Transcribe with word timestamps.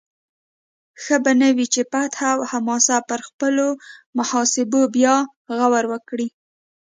ښه 1.01 1.15
به 1.23 1.31
نه 1.41 1.49
وي 1.55 1.65
چې 1.73 1.81
فتح 1.91 2.19
او 2.33 2.39
حماس 2.51 2.87
پر 3.09 3.19
خپلو 3.27 3.67
محاسبو 4.17 4.81
بیا 4.95 5.15
غور 5.55 5.85
وکړي؟ 5.89 6.27